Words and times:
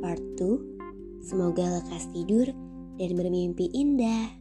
Part 0.00 0.24
2. 0.40 1.20
Semoga 1.20 1.76
lekas 1.76 2.08
tidur 2.16 2.48
dan 2.96 3.10
bermimpi 3.12 3.68
indah. 3.68 4.32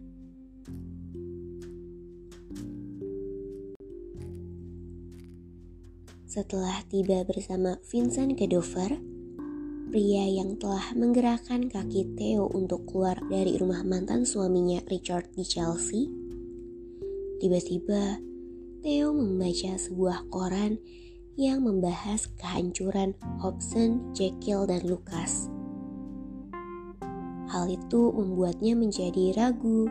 Setelah 6.29 6.79
tiba 6.87 7.27
bersama 7.27 7.75
Vincent 7.91 8.39
ke 8.39 8.47
Dover, 8.47 8.95
pria 9.91 10.25
yang 10.29 10.55
telah 10.55 10.95
menggerakkan 10.95 11.67
kaki 11.67 12.15
Theo 12.15 12.47
untuk 12.55 12.87
keluar 12.87 13.19
dari 13.27 13.59
rumah 13.59 13.83
mantan 13.83 14.23
suaminya 14.23 14.79
Richard 14.87 15.27
di 15.35 15.43
Chelsea, 15.43 16.07
tiba-tiba 17.43 18.21
Theo 18.79 19.11
membaca 19.11 19.75
sebuah 19.75 20.31
koran 20.31 20.79
yang 21.39 21.63
membahas 21.63 22.27
kehancuran 22.35 23.15
Hobson, 23.39 24.11
Jekyll, 24.11 24.67
dan 24.67 24.83
Lucas. 24.83 25.47
Hal 27.47 27.71
itu 27.71 28.11
membuatnya 28.11 28.75
menjadi 28.75 29.39
ragu. 29.39 29.87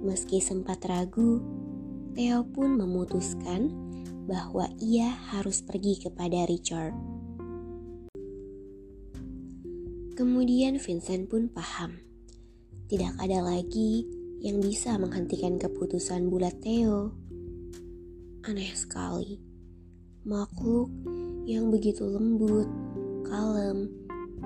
Meski 0.00 0.40
sempat 0.40 0.80
ragu, 0.88 1.44
Theo 2.16 2.48
pun 2.48 2.80
memutuskan 2.80 3.68
bahwa 4.24 4.72
ia 4.80 5.12
harus 5.36 5.60
pergi 5.60 6.00
kepada 6.00 6.48
Richard. 6.48 6.96
Kemudian 10.16 10.80
Vincent 10.80 11.28
pun 11.28 11.52
paham, 11.52 12.00
tidak 12.88 13.20
ada 13.20 13.44
lagi 13.44 14.08
yang 14.40 14.64
bisa 14.64 14.96
menghentikan 14.96 15.60
keputusan 15.60 16.32
bulat 16.32 16.56
Theo. 16.64 17.12
Aneh 18.48 18.72
sekali 18.72 19.53
makhluk 20.24 20.88
yang 21.44 21.68
begitu 21.68 22.08
lembut, 22.08 22.64
kalem, 23.28 23.92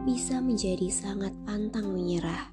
bisa 0.03 0.43
menjadi 0.43 0.91
sangat 0.91 1.31
pantang 1.47 1.95
menyerah. 1.95 2.51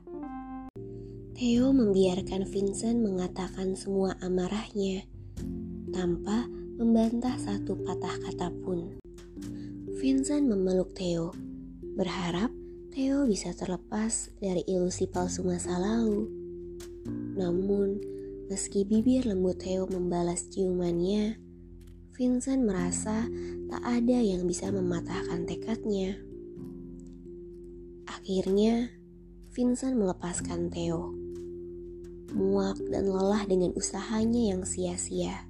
Theo 1.33 1.73
membiarkan 1.73 2.45
Vincent 2.45 3.01
mengatakan 3.01 3.73
semua 3.73 4.13
amarahnya 4.21 5.09
tanpa 5.89 6.45
membantah 6.77 7.33
satu 7.41 7.73
patah 7.81 8.15
kata 8.29 8.53
pun. 8.61 9.01
Vincent 9.97 10.45
memeluk 10.45 10.93
Theo, 10.93 11.33
berharap 11.97 12.53
Theo 12.93 13.25
bisa 13.25 13.51
terlepas 13.57 14.29
dari 14.37 14.61
ilusi 14.69 15.09
palsu 15.09 15.41
masa 15.41 15.81
lalu. 15.81 16.29
Namun, 17.35 17.97
meski 18.53 18.85
bibir 18.85 19.25
lembut 19.25 19.59
Theo 19.65 19.89
membalas 19.89 20.45
ciumannya, 20.53 21.44
Vincent 22.15 22.63
merasa 22.63 23.27
tak 23.67 23.83
ada 23.83 24.23
yang 24.23 24.47
bisa 24.47 24.71
mematahkan 24.71 25.43
tekadnya. 25.43 26.15
Akhirnya, 28.07 28.87
Vincent 29.51 29.99
melepaskan 29.99 30.71
Theo. 30.71 31.11
Muak 32.31 32.79
dan 32.87 33.11
lelah 33.11 33.43
dengan 33.43 33.75
usahanya 33.75 34.55
yang 34.55 34.63
sia-sia. 34.63 35.43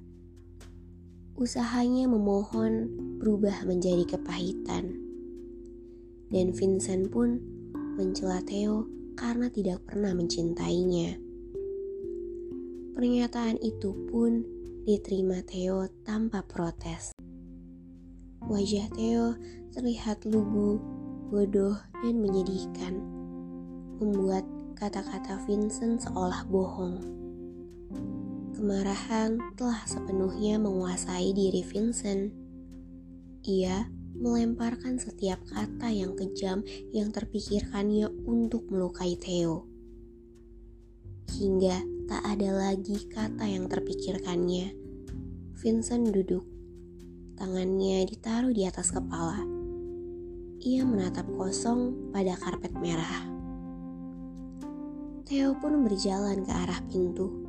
Usahanya 1.38 2.10
memohon 2.10 2.90
berubah 3.22 3.62
menjadi 3.62 4.18
kepahitan. 4.18 4.90
Dan 6.34 6.50
Vincent 6.50 7.14
pun 7.14 7.38
mencela 7.94 8.42
Theo 8.42 8.90
karena 9.14 9.46
tidak 9.54 9.86
pernah 9.86 10.10
mencintainya. 10.18 11.14
Pernyataan 12.98 13.62
itu 13.62 13.94
pun 14.10 14.55
diterima 14.86 15.42
Theo 15.42 15.90
tanpa 16.06 16.46
protes. 16.46 17.10
Wajah 18.46 18.86
Theo 18.94 19.34
terlihat 19.74 20.22
lugu, 20.22 20.78
bodoh, 21.26 21.74
dan 22.06 22.22
menyedihkan, 22.22 22.94
membuat 23.98 24.46
kata-kata 24.78 25.42
Vincent 25.42 26.06
seolah 26.06 26.46
bohong. 26.46 27.02
Kemarahan 28.54 29.58
telah 29.58 29.82
sepenuhnya 29.90 30.62
menguasai 30.62 31.34
diri 31.34 31.66
Vincent. 31.66 32.30
Ia 33.42 33.90
melemparkan 34.14 35.02
setiap 35.02 35.42
kata 35.50 35.90
yang 35.90 36.14
kejam 36.14 36.62
yang 36.94 37.10
terpikirkannya 37.10 38.06
untuk 38.22 38.70
melukai 38.70 39.18
Theo. 39.18 39.66
Hingga 41.34 41.95
tak 42.06 42.22
ada 42.22 42.54
lagi 42.54 43.02
kata 43.10 43.42
yang 43.50 43.66
terpikirkannya. 43.66 44.70
Vincent 45.58 46.14
duduk, 46.14 46.46
tangannya 47.34 48.06
ditaruh 48.06 48.54
di 48.54 48.62
atas 48.62 48.94
kepala. 48.94 49.42
Ia 50.62 50.86
menatap 50.86 51.26
kosong 51.34 52.10
pada 52.14 52.38
karpet 52.38 52.70
merah. 52.78 53.26
Theo 55.26 55.58
pun 55.58 55.82
berjalan 55.82 56.46
ke 56.46 56.52
arah 56.54 56.78
pintu. 56.86 57.42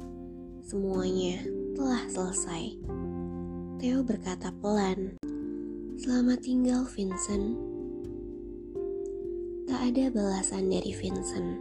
Semuanya 0.65 1.37
telah 1.77 2.01
selesai. 2.09 2.81
Theo 3.77 4.01
berkata 4.01 4.49
pelan, 4.57 5.21
"Selamat 6.01 6.41
tinggal, 6.41 6.81
Vincent." 6.89 7.53
Tak 9.69 9.93
ada 9.93 10.09
balasan 10.09 10.73
dari 10.73 10.89
Vincent. 10.97 11.53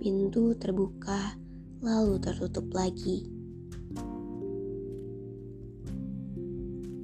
Pintu 0.00 0.56
terbuka, 0.56 1.36
lalu 1.78 2.18
tertutup 2.18 2.66
lagi. 2.74 3.28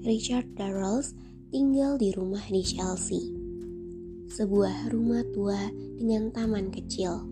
Richard 0.04 0.52
Darrells 0.58 1.16
tinggal 1.48 1.96
di 1.96 2.12
rumah 2.12 2.42
di 2.50 2.60
Chelsea, 2.60 3.24
sebuah 4.28 4.92
rumah 4.92 5.24
tua 5.32 5.70
dengan 5.96 6.28
taman 6.28 6.68
kecil. 6.68 7.24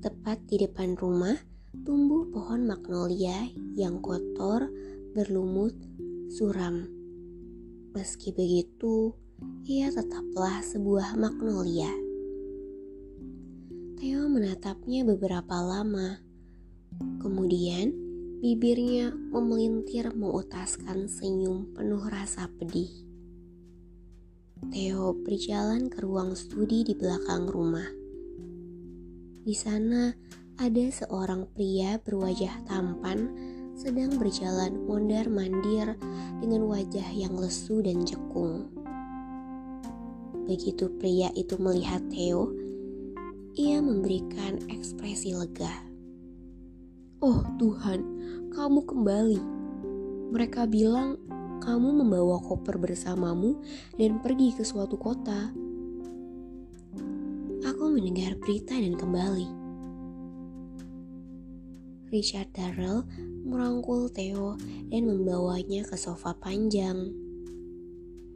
Tepat 0.00 0.48
di 0.48 0.62
depan 0.62 0.96
rumah 0.96 1.36
tumbuh 1.82 2.24
pohon 2.30 2.64
magnolia 2.64 3.52
yang 3.76 4.00
kotor, 4.00 4.70
berlumut, 5.12 5.76
suram. 6.32 6.88
Meski 7.92 8.32
begitu, 8.32 9.12
ia 9.68 9.92
tetaplah 9.92 10.64
sebuah 10.64 11.18
magnolia. 11.20 12.11
Menatapnya 14.32 15.04
beberapa 15.04 15.60
lama. 15.60 16.16
Kemudian, 17.20 17.92
bibirnya 18.40 19.12
memelintir 19.12 20.08
mengutaskan 20.16 21.04
senyum 21.04 21.76
penuh 21.76 22.00
rasa 22.08 22.48
pedih. 22.48 22.88
Theo 24.72 25.12
berjalan 25.20 25.92
ke 25.92 26.00
ruang 26.00 26.32
studi 26.32 26.80
di 26.80 26.96
belakang 26.96 27.44
rumah. 27.44 27.84
Di 29.44 29.52
sana 29.52 30.16
ada 30.56 30.84
seorang 30.88 31.52
pria 31.52 32.00
berwajah 32.00 32.64
tampan 32.64 33.28
sedang 33.76 34.16
berjalan 34.16 34.80
mondar-mandir 34.88 35.92
dengan 36.40 36.72
wajah 36.72 37.08
yang 37.12 37.36
lesu 37.36 37.84
dan 37.84 38.00
jekung. 38.08 38.72
Begitu 40.48 40.88
pria 40.96 41.28
itu 41.36 41.60
melihat 41.60 42.00
Theo, 42.08 42.71
ia 43.52 43.84
memberikan 43.84 44.56
ekspresi 44.72 45.36
lega. 45.36 45.72
"Oh 47.20 47.44
Tuhan, 47.60 48.00
kamu 48.52 48.80
kembali." 48.88 49.40
Mereka 50.32 50.64
bilang 50.72 51.20
kamu 51.60 52.02
membawa 52.02 52.40
koper 52.40 52.80
bersamamu 52.80 53.60
dan 54.00 54.18
pergi 54.18 54.56
ke 54.56 54.64
suatu 54.64 54.96
kota. 54.96 55.52
Aku 57.62 57.84
mendengar 57.92 58.34
berita 58.40 58.74
dan 58.74 58.98
kembali. 58.98 59.48
Richard 62.12 62.52
Darrell 62.52 63.08
merangkul 63.46 64.12
Theo 64.12 64.60
dan 64.92 65.02
membawanya 65.08 65.86
ke 65.88 65.96
sofa 65.96 66.36
panjang. 66.36 67.08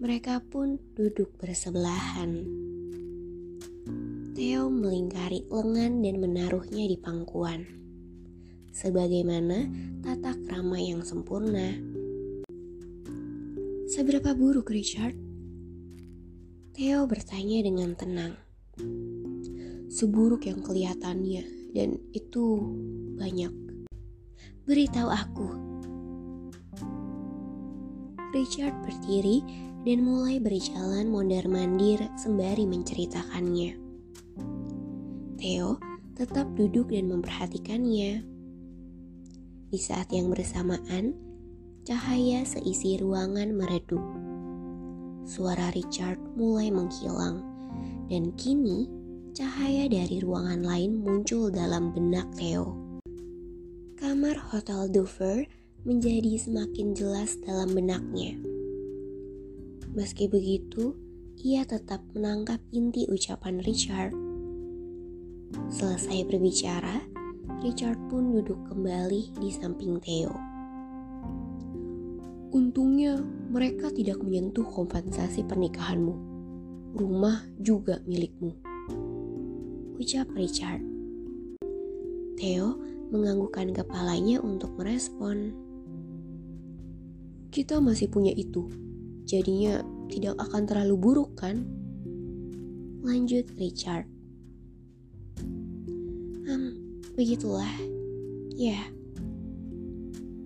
Mereka 0.00 0.44
pun 0.48 0.80
duduk 0.96 1.36
bersebelahan. 1.40 2.65
Theo 4.66 4.74
melingkari 4.82 5.46
lengan 5.46 6.02
dan 6.02 6.18
menaruhnya 6.18 6.90
di 6.90 6.98
pangkuan. 6.98 7.62
Sebagaimana 8.74 9.70
tata 10.02 10.34
krama 10.42 10.74
yang 10.74 11.06
sempurna. 11.06 11.70
Seberapa 13.86 14.34
buruk 14.34 14.74
Richard? 14.74 15.14
Theo 16.74 17.06
bertanya 17.06 17.62
dengan 17.62 17.94
tenang. 17.94 18.34
Seburuk 19.86 20.50
yang 20.50 20.58
kelihatannya 20.66 21.70
dan 21.70 22.02
itu 22.10 22.58
banyak. 23.22 23.54
Beritahu 24.66 25.14
aku. 25.14 25.48
Richard 28.34 28.74
berdiri 28.82 29.46
dan 29.86 30.02
mulai 30.02 30.42
berjalan 30.42 31.06
mondar-mandir 31.06 32.02
sembari 32.18 32.66
menceritakannya. 32.66 33.85
Theo 35.36 35.76
tetap 36.16 36.48
duduk 36.56 36.90
dan 36.90 37.12
memperhatikannya. 37.12 38.24
Di 39.68 39.78
saat 39.78 40.08
yang 40.10 40.32
bersamaan, 40.32 41.12
cahaya 41.84 42.42
seisi 42.48 42.96
ruangan 42.96 43.52
meredup 43.52 44.00
suara 45.26 45.74
Richard 45.74 46.22
mulai 46.38 46.70
menghilang, 46.70 47.42
dan 48.06 48.30
kini 48.38 48.86
cahaya 49.34 49.90
dari 49.90 50.22
ruangan 50.22 50.62
lain 50.62 51.02
muncul 51.02 51.50
dalam 51.50 51.90
benak 51.90 52.30
Theo. 52.38 52.78
Kamar 53.98 54.38
Hotel 54.38 54.86
Dover 54.88 55.44
menjadi 55.82 56.38
semakin 56.38 56.94
jelas 56.94 57.34
dalam 57.42 57.74
benaknya. 57.74 58.38
Meski 59.92 60.30
begitu, 60.30 60.94
ia 61.42 61.66
tetap 61.66 62.00
menangkap 62.14 62.62
inti 62.70 63.10
ucapan 63.10 63.58
Richard. 63.66 64.14
Selesai 65.72 66.28
berbicara, 66.28 67.02
Richard 67.64 67.98
pun 68.08 68.36
duduk 68.36 68.56
kembali 68.68 69.36
di 69.40 69.48
samping 69.50 69.98
Theo. 69.98 70.32
Untungnya 72.54 73.20
mereka 73.52 73.92
tidak 73.92 74.22
menyentuh 74.22 74.64
kompensasi 74.64 75.44
pernikahanmu. 75.44 76.14
Rumah 76.96 77.44
juga 77.60 78.00
milikmu. 78.08 78.56
Ucap 80.00 80.32
Richard. 80.32 80.80
Theo 82.36 82.76
menganggukkan 83.12 83.76
kepalanya 83.76 84.40
untuk 84.40 84.72
merespon. 84.76 85.52
Kita 87.52 87.80
masih 87.80 88.08
punya 88.08 88.32
itu, 88.32 88.68
jadinya 89.24 89.80
tidak 90.08 90.36
akan 90.40 90.62
terlalu 90.68 90.96
buruk 90.96 91.36
kan? 91.36 91.64
Lanjut 93.04 93.48
Richard. 93.56 94.15
Begitulah. 97.16 97.72
Ya. 98.52 98.92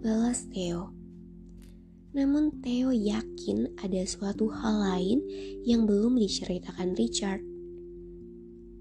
Balas 0.06 0.46
Theo. 0.54 0.94
Namun 2.14 2.62
Theo 2.62 2.94
yakin 2.94 3.74
ada 3.82 4.06
suatu 4.06 4.46
hal 4.54 4.78
lain 4.78 5.18
yang 5.66 5.90
belum 5.90 6.14
diceritakan 6.14 6.94
Richard. 6.94 7.42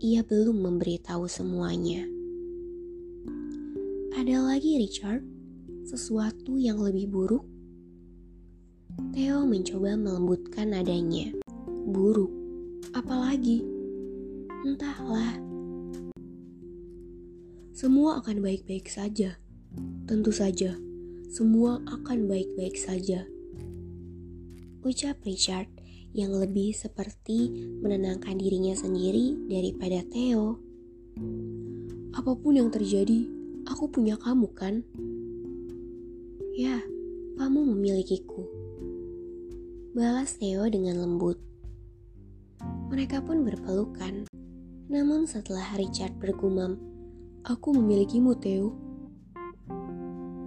Ia 0.06 0.22
belum 0.22 0.62
memberitahu 0.62 1.26
semuanya. 1.26 2.06
Ada 4.14 4.38
lagi 4.38 4.78
Richard, 4.78 5.26
sesuatu 5.90 6.62
yang 6.62 6.78
lebih 6.78 7.10
buruk. 7.10 7.46
Theo 9.18 9.50
mencoba 9.50 9.98
melembutkan 9.98 10.78
nadanya. 10.78 11.34
Buruk, 11.90 12.30
apalagi? 12.94 13.66
Entahlah. 14.62 15.49
Semua 17.80 18.20
akan 18.20 18.44
baik-baik 18.44 18.92
saja. 18.92 19.40
Tentu 20.04 20.36
saja 20.36 20.76
semua 21.30 21.78
akan 21.86 22.26
baik-baik 22.26 22.74
saja. 22.74 23.22
Ucap 24.82 25.22
Richard 25.22 25.70
yang 26.10 26.34
lebih 26.34 26.74
seperti 26.74 27.54
menenangkan 27.86 28.34
dirinya 28.34 28.74
sendiri 28.74 29.38
daripada 29.46 30.02
Theo. 30.10 30.58
Apa 32.18 32.34
pun 32.34 32.58
yang 32.58 32.74
terjadi, 32.74 33.30
aku 33.70 33.94
punya 33.94 34.18
kamu 34.18 34.50
kan? 34.58 34.82
Ya, 36.58 36.82
kamu 37.38 37.78
memilikiku. 37.78 38.42
Balas 39.94 40.34
Theo 40.42 40.66
dengan 40.66 40.98
lembut. 40.98 41.38
Mereka 42.90 43.22
pun 43.22 43.46
berpelukan. 43.46 44.26
Namun 44.90 45.30
setelah 45.30 45.78
Richard 45.78 46.18
bergumam, 46.18 46.89
Aku 47.50 47.74
memilikimu, 47.74 48.38
Theo 48.38 48.78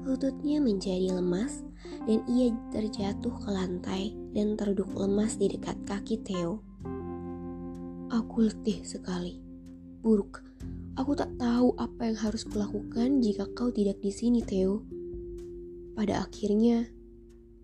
Lututnya 0.07 0.63
menjadi 0.63 1.19
lemas 1.19 1.67
dan 2.07 2.23
ia 2.31 2.55
terjatuh 2.71 3.43
ke 3.43 3.51
lantai 3.51 4.15
dan 4.31 4.55
terduduk 4.55 4.95
lemas 4.95 5.35
di 5.35 5.51
dekat 5.51 5.83
kaki 5.83 6.23
Theo. 6.23 6.63
Aku 8.07 8.47
letih 8.47 8.87
sekali. 8.87 9.43
Buruk. 9.99 10.47
Aku 10.95 11.19
tak 11.19 11.35
tahu 11.43 11.75
apa 11.75 12.07
yang 12.07 12.19
harus 12.23 12.47
kulakukan 12.47 13.19
jika 13.19 13.51
kau 13.51 13.75
tidak 13.75 13.99
di 13.99 14.15
sini, 14.15 14.39
Theo. 14.39 14.87
Pada 15.99 16.23
akhirnya, 16.23 16.87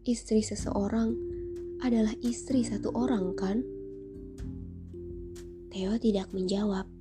istri 0.03 0.43
seseorang 0.43 1.15
adalah 1.87 2.11
istri 2.27 2.67
satu 2.67 2.91
orang, 2.91 3.39
kan? 3.39 3.63
Theo 5.71 5.95
tidak 5.95 6.27
menjawab. 6.35 6.98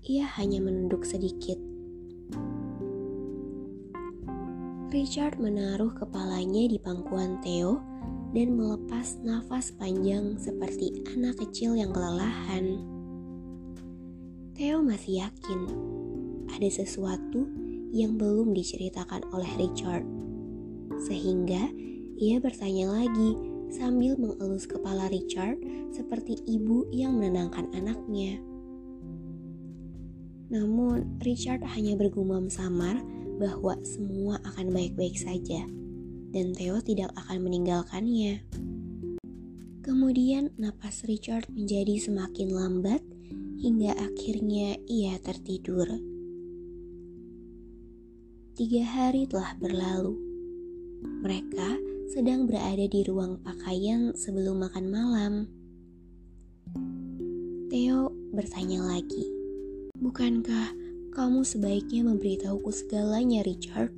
Ia 0.00 0.24
hanya 0.40 0.64
menunduk 0.64 1.04
sedikit 1.04 1.60
Richard 4.90 5.36
menaruh 5.36 5.92
kepalanya 5.92 6.66
di 6.66 6.80
pangkuan 6.80 7.38
Theo 7.44 7.84
dan 8.32 8.56
melepas 8.56 9.20
nafas 9.20 9.70
panjang 9.76 10.40
seperti 10.40 11.04
anak 11.14 11.38
kecil 11.44 11.76
yang 11.76 11.92
kelelahan. 11.92 12.80
Theo 14.56 14.80
masih 14.80 15.28
yakin 15.28 15.60
ada 16.48 16.68
sesuatu 16.72 17.44
yang 17.92 18.16
belum 18.16 18.56
diceritakan 18.56 19.30
oleh 19.36 19.52
Richard, 19.60 20.08
sehingga 21.06 21.70
ia 22.16 22.40
bertanya 22.40 23.04
lagi 23.04 23.36
sambil 23.68 24.16
mengelus 24.16 24.64
kepala 24.64 25.12
Richard 25.12 25.60
seperti 25.92 26.40
ibu 26.48 26.88
yang 26.90 27.20
menenangkan 27.20 27.68
anaknya. 27.76 28.49
Namun, 30.50 31.22
Richard 31.22 31.62
hanya 31.62 31.94
bergumam 31.94 32.50
samar 32.50 32.98
bahwa 33.38 33.78
semua 33.86 34.42
akan 34.42 34.74
baik-baik 34.74 35.14
saja 35.14 35.62
dan 36.30 36.54
Theo 36.54 36.82
tidak 36.82 37.14
akan 37.14 37.46
meninggalkannya. 37.46 38.42
Kemudian 39.80 40.52
napas 40.60 41.06
Richard 41.08 41.48
menjadi 41.50 41.96
semakin 41.98 42.52
lambat 42.52 43.02
hingga 43.62 43.96
akhirnya 43.96 44.76
ia 44.86 45.16
tertidur. 45.22 45.88
Tiga 48.54 48.84
hari 48.84 49.24
telah 49.24 49.56
berlalu. 49.56 50.14
Mereka 51.24 51.80
sedang 52.12 52.44
berada 52.44 52.84
di 52.84 53.00
ruang 53.08 53.40
pakaian 53.40 54.12
sebelum 54.12 54.68
makan 54.68 54.86
malam. 54.92 55.32
Theo 57.72 58.12
bertanya 58.36 58.84
lagi, 58.84 59.39
"Bukankah 60.00 60.72
kamu 61.12 61.44
sebaiknya 61.44 62.08
memberitahuku 62.08 62.72
segalanya, 62.72 63.44
Richard. 63.44 63.92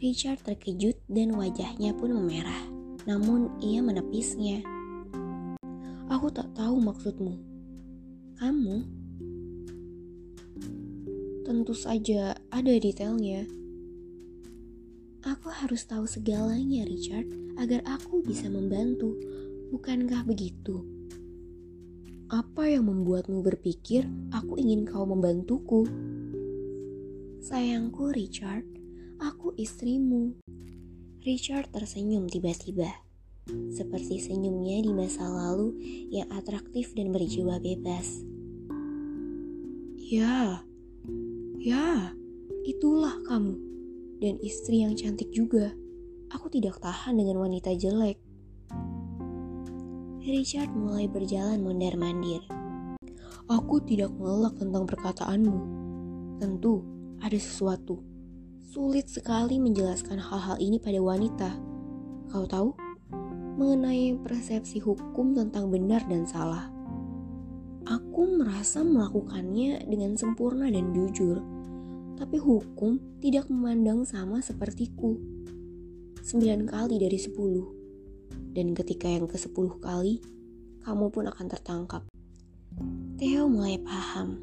Richard 0.00 0.40
terkejut 0.40 0.96
dan 1.12 1.36
wajahnya 1.36 1.92
pun 1.92 2.16
memerah, 2.16 2.64
namun 3.04 3.52
ia 3.60 3.84
menepisnya. 3.84 4.64
Aku 6.08 6.32
tak 6.32 6.48
tahu 6.56 6.80
maksudmu. 6.80 7.36
Kamu? 8.40 8.76
Tentu 11.44 11.76
saja 11.76 12.32
ada 12.48 12.72
detailnya. 12.80 13.44
Aku 15.20 15.52
harus 15.52 15.84
tahu 15.84 16.08
segalanya, 16.08 16.88
Richard, 16.88 17.28
agar 17.60 17.84
aku 17.84 18.24
bisa 18.24 18.48
membantu. 18.48 19.20
Bukankah 19.68 20.24
begitu? 20.24 20.99
Apa 22.30 22.62
yang 22.62 22.86
membuatmu 22.86 23.42
berpikir 23.42 24.06
aku 24.30 24.54
ingin 24.54 24.86
kau 24.86 25.02
membantuku? 25.02 25.82
Sayangku, 27.42 28.14
Richard, 28.14 28.62
aku 29.18 29.50
istrimu. 29.58 30.38
Richard 31.26 31.74
tersenyum 31.74 32.30
tiba-tiba, 32.30 32.86
seperti 33.74 34.22
senyumnya 34.22 34.78
di 34.78 34.94
masa 34.94 35.26
lalu 35.26 35.74
yang 36.14 36.30
atraktif 36.30 36.94
dan 36.94 37.10
berjiwa 37.10 37.58
bebas. 37.58 38.22
Ya, 39.98 40.62
ya, 41.58 42.14
itulah 42.62 43.18
kamu, 43.26 43.58
dan 44.22 44.38
istri 44.38 44.86
yang 44.86 44.94
cantik 44.94 45.34
juga. 45.34 45.74
Aku 46.30 46.46
tidak 46.46 46.78
tahan 46.78 47.18
dengan 47.18 47.42
wanita 47.42 47.74
jelek. 47.74 48.22
Richard 50.30 50.70
mulai 50.70 51.10
berjalan 51.10 51.58
mondar-mandir. 51.58 52.38
Aku 53.50 53.82
tidak 53.82 54.14
mengelak 54.14 54.54
tentang 54.62 54.86
perkataanmu. 54.86 55.58
Tentu 56.38 56.86
ada 57.18 57.34
sesuatu. 57.34 57.98
Sulit 58.70 59.10
sekali 59.10 59.58
menjelaskan 59.58 60.22
hal-hal 60.22 60.54
ini 60.62 60.78
pada 60.78 61.02
wanita. 61.02 61.50
Kau 62.30 62.46
tahu, 62.46 62.78
mengenai 63.58 64.14
persepsi 64.22 64.78
hukum 64.78 65.34
tentang 65.34 65.66
benar 65.66 66.06
dan 66.06 66.22
salah. 66.30 66.70
Aku 67.90 68.30
merasa 68.38 68.86
melakukannya 68.86 69.82
dengan 69.90 70.14
sempurna 70.14 70.70
dan 70.70 70.94
jujur, 70.94 71.42
tapi 72.14 72.38
hukum 72.38 73.18
tidak 73.18 73.50
memandang 73.50 74.06
sama 74.06 74.38
sepertiku. 74.38 75.18
Sembilan 76.22 76.70
kali 76.70 77.02
dari 77.02 77.18
sepuluh, 77.18 77.79
dan 78.52 78.74
ketika 78.74 79.06
yang 79.06 79.30
ke 79.30 79.38
sepuluh 79.38 79.78
kali, 79.78 80.18
kamu 80.82 81.12
pun 81.12 81.28
akan 81.30 81.46
tertangkap. 81.46 82.02
Theo 83.20 83.46
mulai 83.50 83.76
paham. 83.82 84.40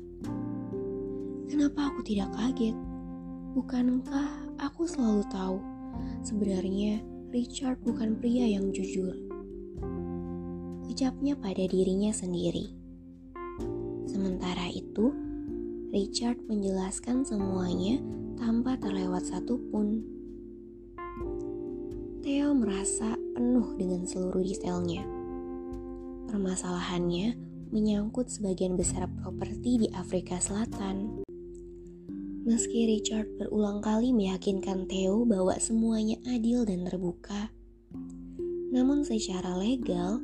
Kenapa 1.47 1.89
aku 1.89 2.03
tidak 2.03 2.29
kaget? 2.35 2.75
Bukankah 3.57 4.29
aku 4.61 4.85
selalu 4.85 5.23
tahu 5.33 5.57
sebenarnya 6.21 7.01
Richard 7.33 7.81
bukan 7.83 8.15
pria 8.19 8.45
yang 8.47 8.69
jujur. 8.71 9.11
Ucapnya 10.87 11.35
pada 11.37 11.63
dirinya 11.67 12.09
sendiri. 12.13 12.71
Sementara 14.07 14.71
itu, 14.71 15.11
Richard 15.91 16.39
menjelaskan 16.47 17.27
semuanya 17.27 17.99
tanpa 18.39 18.79
terlewat 18.79 19.27
satupun. 19.27 20.03
Theo 22.27 22.51
merasa 22.51 23.15
penuh 23.39 23.79
dengan 23.79 24.03
seluruh 24.03 24.43
detailnya. 24.43 25.07
Permasalahannya 26.27 27.39
menyangkut 27.71 28.27
sebagian 28.27 28.75
besar 28.75 29.07
properti 29.23 29.79
di 29.79 29.87
Afrika 29.95 30.35
Selatan. 30.35 31.23
Meski 32.43 32.83
Richard 32.83 33.31
berulang 33.39 33.79
kali 33.79 34.11
meyakinkan 34.11 34.91
Theo 34.91 35.23
bahwa 35.23 35.55
semuanya 35.55 36.19
adil 36.27 36.67
dan 36.67 36.83
terbuka, 36.83 37.47
namun 38.75 39.07
secara 39.07 39.55
legal, 39.55 40.19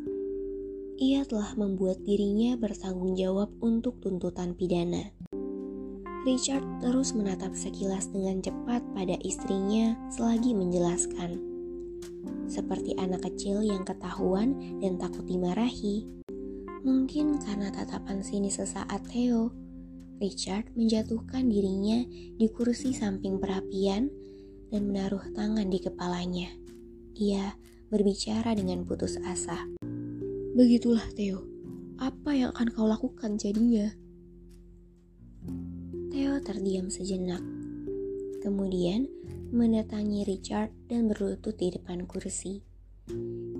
ia 0.99 1.23
telah 1.23 1.55
membuat 1.55 2.03
dirinya 2.03 2.59
bertanggung 2.59 3.15
jawab 3.15 3.47
untuk 3.63 4.03
tuntutan 4.03 4.51
pidana. 4.59 5.07
Richard 6.27 6.67
terus 6.83 7.15
menatap 7.15 7.55
sekilas 7.55 8.11
dengan 8.11 8.43
cepat 8.43 8.83
pada 8.91 9.15
istrinya 9.23 9.95
selagi 10.11 10.51
menjelaskan. 10.51 11.52
Seperti 12.47 12.93
anak 12.99 13.25
kecil 13.25 13.63
yang 13.63 13.81
ketahuan 13.87 14.79
dan 14.79 14.99
takut 15.01 15.25
dimarahi. 15.25 16.05
Mungkin 16.83 17.39
karena 17.39 17.71
tatapan 17.71 18.19
sini 18.19 18.51
sesaat 18.51 19.07
Theo, 19.07 19.55
Richard 20.19 20.71
menjatuhkan 20.75 21.47
dirinya 21.47 22.03
di 22.11 22.47
kursi 22.51 22.91
samping 22.91 23.39
perapian 23.39 24.11
dan 24.71 24.91
menaruh 24.91 25.23
tangan 25.35 25.67
di 25.67 25.79
kepalanya. 25.79 26.51
Ia 27.15 27.55
berbicara 27.93 28.57
dengan 28.57 28.83
putus 28.83 29.19
asa. 29.21 29.69
Begitulah 30.53 31.05
Theo, 31.13 31.45
apa 32.01 32.35
yang 32.35 32.49
akan 32.51 32.67
kau 32.73 32.87
lakukan 32.89 33.39
jadinya? 33.39 33.89
Theo 36.13 36.37
terdiam 36.41 36.89
sejenak. 36.93 37.41
Kemudian 38.43 39.07
mendatangi 39.53 40.25
Richard 40.25 40.73
dan 40.89 41.05
berlutut 41.05 41.53
di 41.53 41.69
depan 41.69 42.09
kursi. 42.09 42.65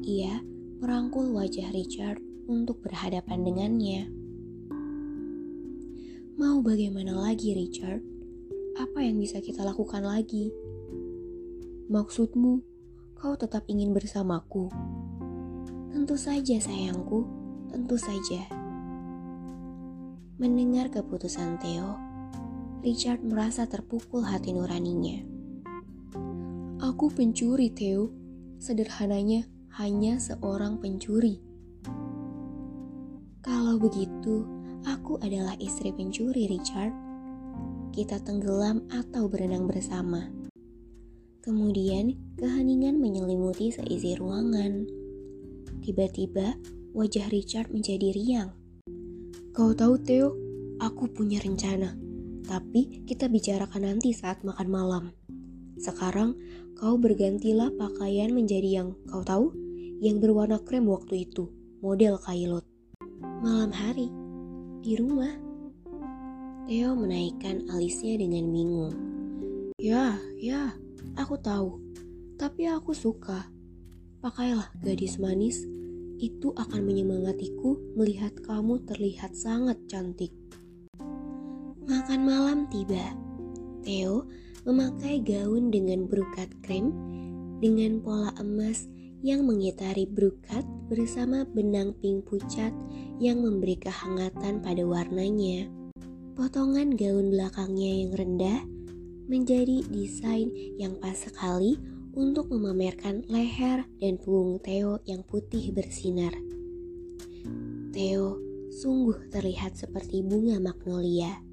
Ia 0.01 0.41
merangkul 0.81 1.29
wajah 1.37 1.69
Richard 1.69 2.17
untuk 2.49 2.81
berhadapan 2.81 3.45
dengannya. 3.45 4.09
Mau 6.33 6.65
bagaimana 6.65 7.13
lagi, 7.13 7.53
Richard? 7.53 8.01
Apa 8.73 9.05
yang 9.05 9.21
bisa 9.21 9.37
kita 9.37 9.61
lakukan 9.61 10.01
lagi? 10.01 10.49
Maksudmu, 11.93 12.65
kau 13.13 13.37
tetap 13.37 13.69
ingin 13.69 13.93
bersamaku? 13.93 14.73
Tentu 15.93 16.17
saja, 16.17 16.57
sayangku, 16.57 17.21
tentu 17.69 18.01
saja. 18.01 18.49
Mendengar 20.41 20.89
keputusan 20.89 21.61
Theo, 21.61 22.01
Richard 22.81 23.21
merasa 23.21 23.69
terpukul 23.69 24.25
hati 24.25 24.57
nuraninya. 24.57 25.32
Aku 26.93 27.09
pencuri, 27.09 27.73
Theo. 27.73 28.13
Sederhananya, 28.61 29.49
hanya 29.81 30.21
seorang 30.21 30.77
pencuri. 30.77 31.41
Kalau 33.41 33.81
begitu, 33.81 34.45
Aku 34.85 35.17
adalah 35.25 35.57
istri 35.57 35.89
pencuri, 35.89 36.45
Richard. 36.45 36.93
Kita 37.97 38.21
tenggelam 38.21 38.85
atau 38.93 39.25
berenang 39.25 39.65
bersama. 39.65 40.29
Kemudian, 41.41 42.13
keheningan 42.37 43.01
menyelimuti 43.01 43.73
seisi 43.73 44.13
ruangan. 44.13 44.85
Tiba-tiba, 45.81 46.61
wajah 46.93 47.25
Richard 47.33 47.73
menjadi 47.73 48.13
riang. 48.13 48.53
Kau 49.49 49.73
tahu, 49.73 49.97
Theo, 49.97 50.37
aku 50.77 51.09
punya 51.09 51.41
rencana. 51.41 51.97
Tapi 52.45 53.01
kita 53.07 53.31
bicarakan 53.31 53.97
nanti 53.97 54.13
saat 54.13 54.45
makan 54.45 54.69
malam. 54.69 55.05
Sekarang, 55.83 56.39
kau 56.79 56.95
bergantilah 56.95 57.67
pakaian 57.75 58.31
menjadi 58.31 58.79
yang 58.79 58.89
kau 59.11 59.19
tahu, 59.19 59.51
yang 59.99 60.23
berwarna 60.23 60.55
krem 60.63 60.87
waktu 60.87 61.27
itu, 61.27 61.51
model 61.83 62.15
kailot. 62.23 62.63
Malam 63.43 63.67
hari, 63.75 64.07
di 64.79 64.95
rumah. 64.95 65.35
Theo 66.63 66.95
menaikkan 66.95 67.67
alisnya 67.67 68.15
dengan 68.15 68.47
bingung. 68.47 68.95
Ya, 69.75 70.15
ya, 70.39 70.71
aku 71.19 71.35
tahu. 71.43 71.83
Tapi 72.39 72.71
aku 72.71 72.95
suka. 72.95 73.51
Pakailah 74.23 74.71
gadis 74.79 75.19
manis, 75.19 75.67
itu 76.15 76.55
akan 76.55 76.79
menyemangatiku 76.87 77.75
melihat 77.99 78.31
kamu 78.39 78.79
terlihat 78.87 79.35
sangat 79.35 79.75
cantik. 79.91 80.31
Makan 81.83 82.23
malam 82.23 82.71
tiba. 82.71 83.19
Theo 83.83 84.31
memakai 84.63 85.19
gaun 85.19 85.71
dengan 85.71 86.07
berukat 86.07 86.47
krem 86.63 86.91
dengan 87.59 87.99
pola 87.99 88.31
emas 88.39 88.87
yang 89.23 89.47
mengitari 89.47 90.03
brukat 90.03 90.67
bersama 90.91 91.47
benang 91.47 91.95
pink 92.03 92.27
pucat 92.27 92.75
yang 93.23 93.39
memberi 93.39 93.79
kehangatan 93.79 94.59
pada 94.59 94.83
warnanya. 94.83 95.71
Potongan 96.35 96.99
gaun 96.99 97.31
belakangnya 97.31 98.03
yang 98.03 98.11
rendah 98.11 98.59
menjadi 99.31 99.79
desain 99.87 100.51
yang 100.75 100.99
pas 100.99 101.15
sekali 101.15 101.79
untuk 102.13 102.51
memamerkan 102.51 103.23
leher 103.31 103.87
dan 104.03 104.19
punggung 104.19 104.59
Theo 104.59 104.99
yang 105.07 105.23
putih 105.23 105.71
bersinar. 105.71 106.35
Theo 107.95 108.37
sungguh 108.73 109.31
terlihat 109.31 109.79
seperti 109.79 110.19
bunga 110.19 110.59
magnolia. 110.59 111.52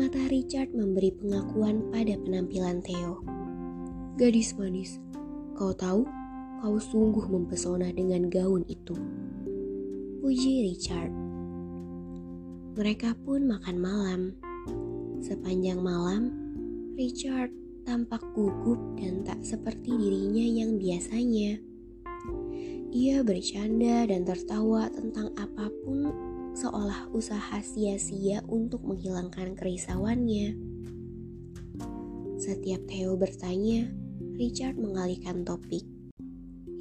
Mata 0.00 0.32
Richard 0.32 0.72
memberi 0.72 1.12
pengakuan 1.12 1.92
pada 1.92 2.16
penampilan 2.16 2.80
Theo. 2.80 3.20
Gadis 4.16 4.56
manis, 4.56 4.96
Kau 5.52 5.76
tahu, 5.76 6.08
kau 6.64 6.80
sungguh 6.80 7.28
mempesona 7.28 7.92
dengan 7.92 8.32
gaun 8.32 8.64
itu. 8.64 8.96
Puji 10.24 10.72
Richard. 10.72 11.12
Mereka 12.80 13.12
pun 13.28 13.44
makan 13.44 13.76
malam. 13.76 14.20
Sepanjang 15.20 15.84
malam, 15.84 16.32
Richard 16.96 17.52
tampak 17.84 18.24
gugup 18.32 18.80
dan 18.96 19.20
tak 19.20 19.44
seperti 19.44 19.92
dirinya 20.00 20.64
yang 20.64 20.80
biasanya. 20.80 21.60
Ia 22.88 23.20
bercanda 23.20 24.08
dan 24.08 24.24
tertawa 24.24 24.88
tentang 24.88 25.28
apa 25.36 25.68
pun 25.68 25.79
seolah 26.60 27.08
usaha 27.16 27.56
sia-sia 27.64 28.44
untuk 28.44 28.84
menghilangkan 28.84 29.56
kerisauannya. 29.56 30.52
Setiap 32.36 32.84
Theo 32.84 33.16
bertanya, 33.16 33.88
Richard 34.36 34.76
mengalihkan 34.76 35.40
topik. 35.48 35.88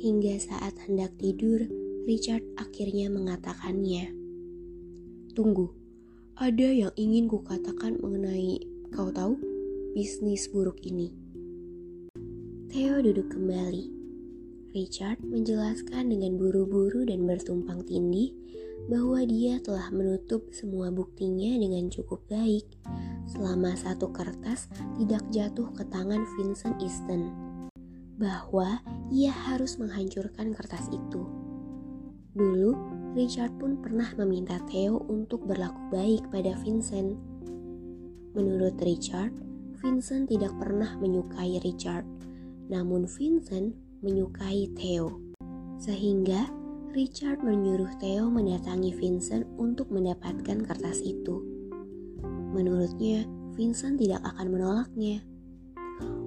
Hingga 0.04 0.36
saat 0.44 0.76
hendak 0.84 1.16
tidur, 1.16 1.64
Richard 2.04 2.44
akhirnya 2.60 3.08
mengatakannya. 3.08 4.12
Tunggu, 5.32 5.72
ada 6.36 6.68
yang 6.68 6.92
ingin 7.00 7.32
kukatakan 7.32 8.04
mengenai, 8.04 8.60
kau 8.92 9.08
tahu, 9.16 9.40
bisnis 9.96 10.52
buruk 10.52 10.84
ini. 10.84 11.16
Theo 12.68 13.00
duduk 13.00 13.32
kembali. 13.32 13.99
Richard 14.70 15.18
menjelaskan 15.26 16.14
dengan 16.14 16.38
buru-buru 16.38 17.02
dan 17.02 17.26
bertumpang 17.26 17.82
tindih 17.90 18.30
bahwa 18.86 19.26
dia 19.26 19.58
telah 19.62 19.90
menutup 19.90 20.46
semua 20.54 20.94
buktinya 20.94 21.58
dengan 21.58 21.90
cukup 21.90 22.22
baik 22.30 22.66
selama 23.26 23.74
satu 23.74 24.14
kertas 24.14 24.70
tidak 25.02 25.26
jatuh 25.34 25.74
ke 25.74 25.84
tangan 25.90 26.22
Vincent 26.38 26.78
Easton 26.82 27.34
bahwa 28.22 28.78
ia 29.10 29.34
harus 29.34 29.82
menghancurkan 29.82 30.54
kertas 30.54 30.86
itu. 30.94 31.26
Dulu, 32.38 32.78
Richard 33.18 33.58
pun 33.58 33.82
pernah 33.82 34.14
meminta 34.22 34.62
Theo 34.70 35.02
untuk 35.10 35.50
berlaku 35.50 35.82
baik 35.90 36.30
pada 36.30 36.54
Vincent. 36.62 37.18
Menurut 38.38 38.78
Richard, 38.86 39.34
Vincent 39.82 40.30
tidak 40.30 40.54
pernah 40.62 40.94
menyukai 41.02 41.58
Richard, 41.64 42.06
namun 42.70 43.10
Vincent 43.10 43.89
menyukai 44.00 44.72
Theo. 44.76 45.20
Sehingga 45.80 46.48
Richard 46.92 47.46
menyuruh 47.46 47.92
Theo 48.02 48.28
mendatangi 48.28 48.92
Vincent 48.98 49.46
untuk 49.56 49.94
mendapatkan 49.94 50.66
kertas 50.66 51.00
itu. 51.06 51.40
Menurutnya, 52.52 53.24
Vincent 53.54 54.02
tidak 54.02 54.26
akan 54.26 54.48
menolaknya. 54.52 55.22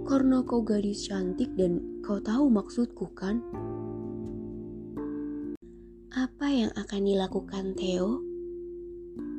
Karena 0.07 0.45
kau 0.45 0.61
gadis 0.62 1.09
cantik 1.09 1.52
dan 1.59 2.02
kau 2.05 2.21
tahu 2.21 2.49
maksudku 2.52 3.11
kan? 3.17 3.41
Apa 6.12 6.47
yang 6.52 6.71
akan 6.76 7.02
dilakukan 7.09 7.73
Theo? 7.75 8.31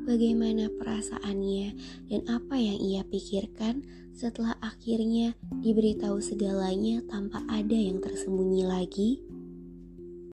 Bagaimana 0.04 0.68
perasaannya 0.68 1.66
dan 2.12 2.20
apa 2.28 2.60
yang 2.60 2.76
ia 2.76 3.02
pikirkan 3.08 3.80
setelah 4.12 4.52
akhirnya 4.60 5.32
diberitahu 5.64 6.20
segalanya 6.20 7.00
tanpa 7.08 7.40
ada 7.48 7.72
yang 7.72 8.04
tersembunyi 8.04 8.68
lagi? 8.68 9.24